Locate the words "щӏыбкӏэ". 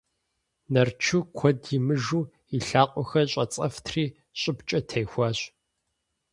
4.39-4.79